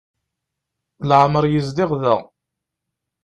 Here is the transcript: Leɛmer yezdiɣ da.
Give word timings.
Leɛmer 1.09 1.45
yezdiɣ 1.47 1.91
da. 2.01 2.15